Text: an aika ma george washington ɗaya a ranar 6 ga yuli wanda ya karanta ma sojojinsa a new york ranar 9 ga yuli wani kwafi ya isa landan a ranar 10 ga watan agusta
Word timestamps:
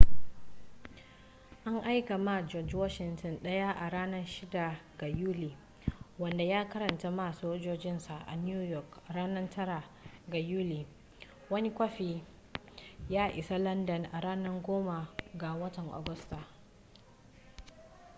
an 1.69 1.77
aika 1.83 2.17
ma 2.17 2.41
george 2.41 2.75
washington 2.77 3.39
ɗaya 3.43 3.71
a 3.77 3.89
ranar 3.89 4.23
6 4.25 4.77
ga 4.99 5.07
yuli 5.07 5.57
wanda 6.19 6.43
ya 6.43 6.69
karanta 6.69 7.11
ma 7.11 7.33
sojojinsa 7.33 8.19
a 8.27 8.35
new 8.35 8.63
york 8.63 8.99
ranar 9.07 9.49
9 9.49 9.81
ga 10.27 10.37
yuli 10.39 10.85
wani 11.49 11.69
kwafi 11.71 12.23
ya 13.09 13.31
isa 13.33 13.57
landan 13.57 14.05
a 14.11 14.19
ranar 14.21 14.61
10 14.61 15.05
ga 15.37 15.53
watan 15.53 15.89
agusta 15.93 16.47